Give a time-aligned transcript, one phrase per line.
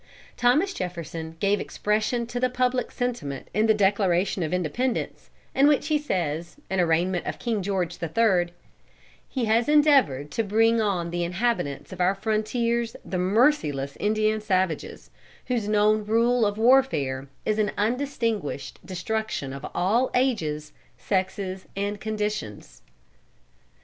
[0.35, 5.89] Thomas Jefferson gave expression to the public sentiment in the Declaration of Independence, in which
[5.89, 8.51] he says, in arraignment of King George the Third:
[9.29, 15.11] "He has endeavored to bring on the inhabitants of our frontiers the merciless Indian savages,
[15.45, 22.81] whose known rule of warfare is an undistinguished destruction of all ages, sexes, and conditions."